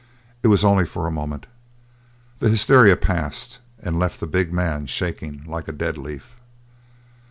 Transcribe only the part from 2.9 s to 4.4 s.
passed and left the